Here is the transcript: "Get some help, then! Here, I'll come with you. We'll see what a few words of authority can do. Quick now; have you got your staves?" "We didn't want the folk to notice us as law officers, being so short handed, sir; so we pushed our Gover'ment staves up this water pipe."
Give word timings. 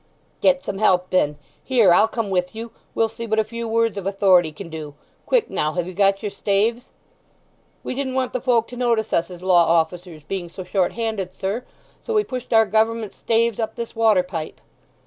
"Get 0.41 0.63
some 0.63 0.79
help, 0.79 1.11
then! 1.11 1.37
Here, 1.63 1.93
I'll 1.93 2.07
come 2.07 2.31
with 2.31 2.55
you. 2.55 2.71
We'll 2.95 3.07
see 3.07 3.27
what 3.27 3.37
a 3.37 3.43
few 3.43 3.67
words 3.67 3.99
of 3.99 4.07
authority 4.07 4.51
can 4.51 4.67
do. 4.67 4.95
Quick 5.27 5.47
now; 5.51 5.73
have 5.73 5.85
you 5.85 5.93
got 5.93 6.23
your 6.23 6.31
staves?" 6.31 6.89
"We 7.83 7.93
didn't 7.93 8.15
want 8.15 8.33
the 8.33 8.41
folk 8.41 8.67
to 8.69 8.75
notice 8.75 9.13
us 9.13 9.29
as 9.29 9.43
law 9.43 9.63
officers, 9.63 10.23
being 10.23 10.49
so 10.49 10.63
short 10.63 10.93
handed, 10.93 11.35
sir; 11.35 11.65
so 12.01 12.15
we 12.15 12.23
pushed 12.23 12.51
our 12.51 12.65
Gover'ment 12.65 13.13
staves 13.13 13.59
up 13.59 13.75
this 13.75 13.95
water 13.95 14.23
pipe." 14.23 14.59